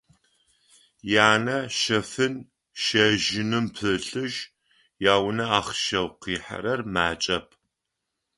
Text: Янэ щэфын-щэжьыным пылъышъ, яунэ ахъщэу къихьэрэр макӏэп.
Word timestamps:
Янэ 1.29 1.57
щэфын-щэжьыным 1.79 3.65
пылъышъ, 3.75 4.39
яунэ 5.11 5.45
ахъщэу 5.59 6.07
къихьэрэр 6.21 6.81
макӏэп. 6.93 7.47